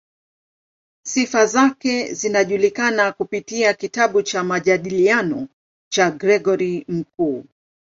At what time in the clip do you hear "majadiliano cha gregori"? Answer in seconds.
4.43-6.85